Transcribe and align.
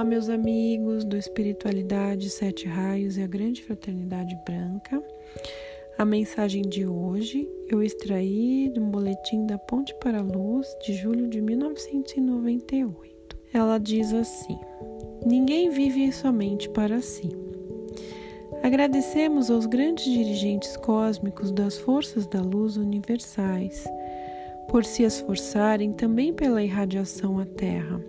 Olá, 0.00 0.08
meus 0.08 0.30
amigos 0.30 1.04
do 1.04 1.14
Espiritualidade 1.14 2.30
Sete 2.30 2.66
Raios 2.66 3.18
e 3.18 3.22
a 3.22 3.26
Grande 3.26 3.62
Fraternidade 3.62 4.34
Branca. 4.46 5.02
A 5.98 6.06
mensagem 6.06 6.62
de 6.62 6.86
hoje 6.86 7.46
eu 7.68 7.82
extraí 7.82 8.70
do 8.70 8.80
boletim 8.80 9.44
da 9.44 9.58
Ponte 9.58 9.94
para 9.96 10.20
a 10.20 10.22
Luz 10.22 10.66
de 10.82 10.94
julho 10.94 11.28
de 11.28 11.42
1998. 11.42 13.36
Ela 13.52 13.76
diz 13.76 14.10
assim: 14.14 14.58
Ninguém 15.26 15.68
vive 15.68 16.10
somente 16.12 16.70
para 16.70 17.02
si. 17.02 17.36
Agradecemos 18.62 19.50
aos 19.50 19.66
grandes 19.66 20.06
dirigentes 20.06 20.78
cósmicos 20.78 21.52
das 21.52 21.76
forças 21.76 22.26
da 22.26 22.40
luz 22.40 22.78
universais 22.78 23.84
por 24.70 24.82
se 24.82 25.02
esforçarem 25.02 25.92
também 25.92 26.32
pela 26.32 26.62
irradiação 26.62 27.38
à 27.38 27.44
Terra 27.44 28.00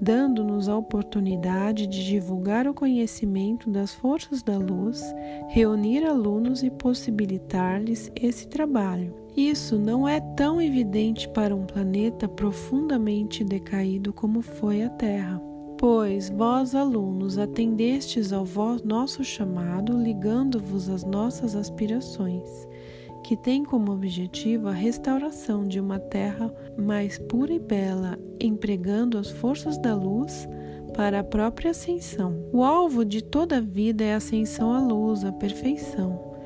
dando-nos 0.00 0.68
a 0.68 0.76
oportunidade 0.76 1.86
de 1.86 2.04
divulgar 2.04 2.66
o 2.66 2.74
conhecimento 2.74 3.68
das 3.68 3.94
forças 3.94 4.42
da 4.42 4.56
luz, 4.56 5.02
reunir 5.48 6.04
alunos 6.04 6.62
e 6.62 6.70
possibilitar-lhes 6.70 8.10
esse 8.14 8.46
trabalho. 8.48 9.14
Isso 9.36 9.78
não 9.78 10.08
é 10.08 10.20
tão 10.20 10.60
evidente 10.60 11.28
para 11.28 11.54
um 11.54 11.64
planeta 11.64 12.28
profundamente 12.28 13.44
decaído 13.44 14.12
como 14.12 14.42
foi 14.42 14.82
a 14.82 14.90
Terra. 14.90 15.40
Pois 15.78 16.28
vós, 16.28 16.74
alunos, 16.74 17.38
atendestes 17.38 18.32
ao 18.32 18.44
nosso 18.84 19.22
chamado, 19.22 19.96
ligando-vos 19.96 20.88
às 20.88 21.04
nossas 21.04 21.54
aspirações 21.54 22.66
que 23.28 23.36
tem 23.36 23.62
como 23.62 23.92
objetivo 23.92 24.68
a 24.68 24.72
restauração 24.72 25.68
de 25.68 25.78
uma 25.78 25.98
terra 25.98 26.50
mais 26.78 27.18
pura 27.18 27.52
e 27.52 27.58
bela, 27.58 28.18
empregando 28.40 29.18
as 29.18 29.30
forças 29.30 29.76
da 29.76 29.94
luz 29.94 30.48
para 30.94 31.20
a 31.20 31.24
própria 31.24 31.72
ascensão. 31.72 32.48
O 32.54 32.64
alvo 32.64 33.04
de 33.04 33.22
toda 33.22 33.60
vida 33.60 34.02
é 34.02 34.14
a 34.14 34.16
ascensão 34.16 34.72
à 34.72 34.80
luz, 34.80 35.26
à 35.26 35.30
perfeição. 35.30 36.38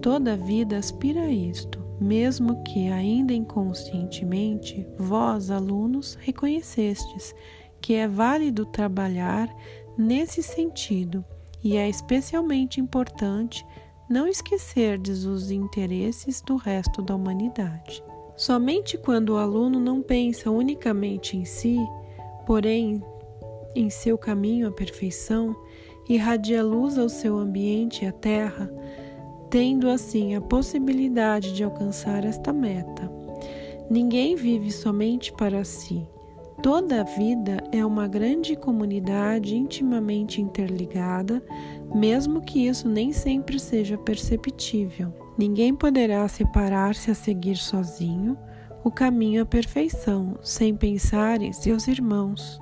Toda 0.00 0.36
vida 0.36 0.76
aspira 0.76 1.22
a 1.22 1.28
isto, 1.28 1.84
mesmo 2.00 2.62
que, 2.62 2.86
ainda 2.86 3.34
inconscientemente, 3.34 4.86
vós, 4.96 5.50
alunos, 5.50 6.16
reconhecestes 6.20 7.34
que 7.80 7.94
é 7.94 8.06
válido 8.06 8.64
trabalhar 8.64 9.52
nesse 9.98 10.40
sentido 10.40 11.24
e 11.64 11.76
é 11.76 11.88
especialmente 11.88 12.80
importante 12.80 13.66
não 14.08 14.26
esquecerdes 14.26 15.24
os 15.24 15.50
interesses 15.50 16.40
do 16.40 16.56
resto 16.56 17.02
da 17.02 17.14
humanidade. 17.14 18.02
Somente 18.36 18.98
quando 18.98 19.30
o 19.30 19.36
aluno 19.36 19.78
não 19.78 20.02
pensa 20.02 20.50
unicamente 20.50 21.36
em 21.36 21.44
si, 21.44 21.78
porém 22.46 23.02
em 23.74 23.88
seu 23.88 24.18
caminho 24.18 24.68
à 24.68 24.72
perfeição, 24.72 25.56
irradia 26.08 26.62
luz 26.62 26.98
ao 26.98 27.08
seu 27.08 27.38
ambiente 27.38 28.04
e 28.04 28.08
à 28.08 28.12
terra, 28.12 28.70
tendo 29.48 29.88
assim 29.88 30.34
a 30.34 30.40
possibilidade 30.40 31.54
de 31.54 31.62
alcançar 31.62 32.24
esta 32.24 32.52
meta. 32.52 33.10
Ninguém 33.90 34.34
vive 34.34 34.70
somente 34.70 35.32
para 35.32 35.64
si. 35.64 36.06
Toda 36.62 37.00
a 37.00 37.02
vida 37.02 37.56
é 37.72 37.84
uma 37.84 38.06
grande 38.06 38.54
comunidade 38.54 39.56
intimamente 39.56 40.40
interligada, 40.40 41.42
mesmo 41.92 42.40
que 42.40 42.68
isso 42.68 42.88
nem 42.88 43.12
sempre 43.12 43.58
seja 43.58 43.98
perceptível. 43.98 45.12
Ninguém 45.36 45.74
poderá 45.74 46.26
separar-se 46.28 47.10
a 47.10 47.14
seguir 47.16 47.56
sozinho 47.56 48.38
o 48.84 48.92
caminho 48.92 49.42
à 49.42 49.46
perfeição, 49.46 50.38
sem 50.40 50.76
pensar 50.76 51.42
em 51.42 51.52
seus 51.52 51.88
irmãos. 51.88 52.60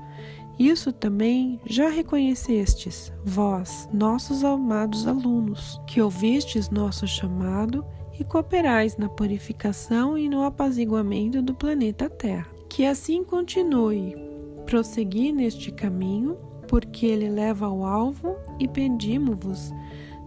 Isso 0.59 0.95
também 0.95 1.61
já 1.67 1.91
reconhecestes, 1.91 3.13
vós, 3.23 3.87
nossos 3.93 4.43
amados 4.45 5.07
alunos, 5.07 5.79
que 5.87 6.01
ouvistes 6.01 6.71
nosso 6.71 7.07
chamado 7.07 7.85
e 8.19 8.25
cooperais 8.25 8.97
na 8.97 9.11
purificação 9.11 10.17
e 10.17 10.27
no 10.27 10.43
apaziguamento 10.43 11.43
do 11.43 11.55
planeta 11.55 12.09
Terra. 12.09 12.60
Que 12.71 12.87
assim 12.87 13.23
continue, 13.23 14.17
prosseguir 14.65 15.35
neste 15.35 15.71
caminho 15.71 16.39
porque 16.71 17.05
ele 17.05 17.29
leva 17.29 17.67
ao 17.67 17.85
alvo, 17.85 18.37
e 18.61 18.69
pedimos-vos, 18.69 19.73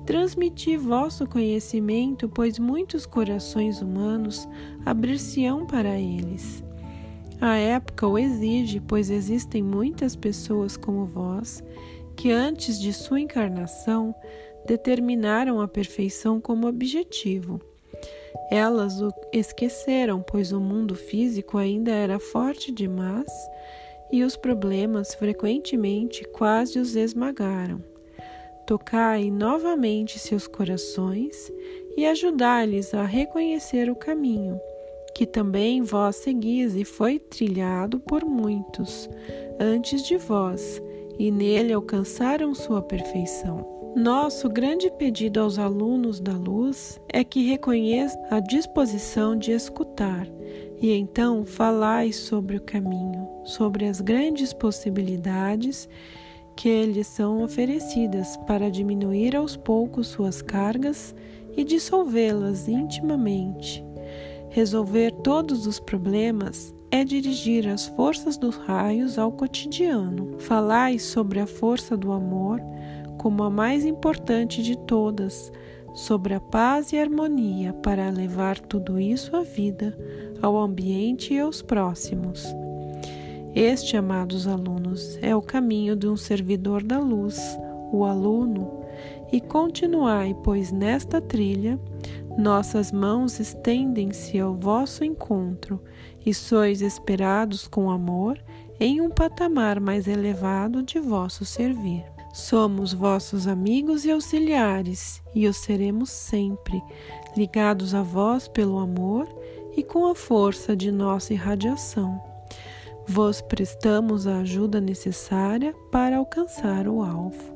transmiti 0.05 0.75
vosso 0.75 1.25
conhecimento, 1.25 2.27
pois 2.27 2.59
muitos 2.59 3.05
corações 3.05 3.81
humanos 3.81 4.45
abrir-se-ão 4.85 5.65
para 5.65 5.97
eles. 5.97 6.61
A 7.39 7.55
época 7.55 8.05
o 8.05 8.19
exige, 8.19 8.81
pois 8.81 9.09
existem 9.09 9.63
muitas 9.63 10.17
pessoas 10.17 10.75
como 10.75 11.05
vós, 11.05 11.63
que 12.17 12.29
antes 12.29 12.77
de 12.77 12.91
sua 12.91 13.21
encarnação 13.21 14.13
determinaram 14.67 15.61
a 15.61 15.67
perfeição 15.67 16.41
como 16.41 16.67
objetivo. 16.67 17.61
Elas 18.51 19.01
o 19.01 19.11
esqueceram, 19.31 20.21
pois 20.21 20.51
o 20.51 20.59
mundo 20.59 20.95
físico 20.95 21.57
ainda 21.57 21.91
era 21.91 22.19
forte 22.19 22.71
demais 22.71 23.31
e 24.11 24.23
os 24.23 24.35
problemas 24.35 25.15
frequentemente 25.15 26.23
quase 26.25 26.77
os 26.79 26.95
esmagaram. 26.95 27.83
Tocai 28.65 29.29
novamente 29.29 30.19
seus 30.19 30.47
corações 30.47 31.51
e 31.97 32.05
ajudai-lhes 32.05 32.93
a 32.93 33.03
reconhecer 33.03 33.89
o 33.89 33.95
caminho, 33.95 34.59
que 35.15 35.25
também 35.25 35.81
vós 35.81 36.17
seguis 36.17 36.75
e 36.75 36.85
foi 36.85 37.19
trilhado 37.19 37.99
por 37.99 38.23
muitos 38.23 39.09
antes 39.59 40.03
de 40.03 40.17
vós, 40.17 40.81
e 41.17 41.31
nele 41.31 41.73
alcançaram 41.73 42.53
sua 42.53 42.81
perfeição. 42.81 43.73
Nosso 43.95 44.49
grande 44.49 44.89
pedido 44.91 45.39
aos 45.39 45.59
alunos 45.59 46.19
da 46.19 46.33
luz 46.33 46.99
é 47.07 47.23
que 47.23 47.47
reconheçam 47.47 48.19
a 48.31 48.39
disposição 48.39 49.35
de 49.37 49.51
escutar 49.51 50.27
e 50.81 50.91
então 50.91 51.45
falai 51.45 52.11
sobre 52.11 52.57
o 52.57 52.61
caminho, 52.61 53.27
sobre 53.45 53.85
as 53.85 54.01
grandes 54.01 54.51
possibilidades 54.51 55.87
que 56.55 56.85
lhes 56.85 57.07
são 57.07 57.43
oferecidas 57.43 58.35
para 58.47 58.69
diminuir 58.69 59.35
aos 59.35 59.55
poucos 59.55 60.07
suas 60.07 60.41
cargas 60.41 61.15
e 61.55 61.63
dissolvê-las 61.63 62.67
intimamente. 62.67 63.83
Resolver 64.49 65.11
todos 65.23 65.65
os 65.65 65.79
problemas 65.79 66.73
é 66.93 67.03
dirigir 67.03 67.67
as 67.67 67.87
forças 67.87 68.37
dos 68.37 68.55
raios 68.55 69.17
ao 69.17 69.31
cotidiano. 69.31 70.37
Falai 70.37 70.99
sobre 70.99 71.39
a 71.39 71.47
força 71.47 71.97
do 71.97 72.11
amor 72.11 72.61
como 73.17 73.41
a 73.41 73.49
mais 73.49 73.83
importante 73.83 74.61
de 74.61 74.77
todas 74.77 75.51
sobre 75.95 76.35
a 76.35 76.39
paz 76.39 76.93
e 76.93 76.99
harmonia 76.99 77.73
para 77.73 78.11
levar 78.11 78.59
tudo 78.59 78.99
isso 78.99 79.35
à 79.35 79.41
vida, 79.41 79.97
ao 80.39 80.55
ambiente 80.55 81.33
e 81.33 81.39
aos 81.39 81.63
próximos. 81.63 82.45
Este, 83.55 83.97
amados 83.97 84.45
alunos, 84.45 85.17
é 85.19 85.35
o 85.35 85.41
caminho 85.41 85.95
de 85.95 86.07
um 86.07 86.15
servidor 86.15 86.83
da 86.83 86.99
luz, 86.99 87.39
o 87.91 88.05
aluno, 88.05 88.71
e 89.31 89.41
continuai, 89.41 90.35
pois 90.43 90.71
nesta 90.71 91.19
trilha 91.19 91.79
nossas 92.37 92.91
mãos 92.91 93.39
estendem-se 93.39 94.39
ao 94.39 94.55
vosso 94.55 95.03
encontro 95.03 95.79
e 96.25 96.33
sois 96.33 96.81
esperados 96.81 97.67
com 97.67 97.91
amor 97.91 98.41
em 98.79 99.01
um 99.01 99.09
patamar 99.09 99.79
mais 99.79 100.07
elevado 100.07 100.81
de 100.81 100.99
vosso 100.99 101.45
servir. 101.45 102.03
Somos 102.33 102.93
vossos 102.93 103.47
amigos 103.47 104.05
e 104.05 104.11
auxiliares, 104.11 105.21
e 105.35 105.47
o 105.47 105.53
seremos 105.53 106.09
sempre, 106.09 106.81
ligados 107.37 107.93
a 107.93 108.01
vós 108.01 108.47
pelo 108.47 108.79
amor 108.79 109.27
e 109.77 109.83
com 109.83 110.07
a 110.07 110.15
força 110.15 110.75
de 110.75 110.91
nossa 110.91 111.33
irradiação. 111.33 112.19
Vos 113.07 113.41
prestamos 113.41 114.25
a 114.25 114.39
ajuda 114.39 114.81
necessária 114.81 115.75
para 115.91 116.17
alcançar 116.17 116.87
o 116.87 117.03
alvo. 117.03 117.53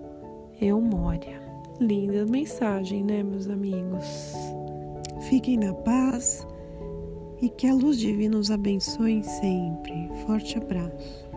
Eumória. 0.61 1.41
Linda 1.79 2.25
mensagem, 2.25 3.03
né, 3.03 3.23
meus 3.23 3.47
amigos? 3.47 4.56
Fiquem 5.21 5.57
na 5.57 5.73
paz 5.73 6.47
e 7.41 7.49
que 7.49 7.67
a 7.67 7.73
luz 7.73 7.97
divina 7.99 8.37
os 8.37 8.51
abençoe 8.51 9.23
sempre. 9.23 10.09
Forte 10.25 10.57
abraço. 10.57 11.27